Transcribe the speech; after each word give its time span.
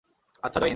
আচ্ছা, 0.43 0.59
জয় 0.59 0.65
হিন্দ। 0.65 0.69